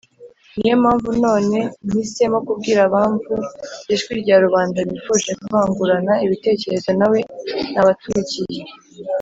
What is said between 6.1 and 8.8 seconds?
ibitekerezo nawe nabatumikiye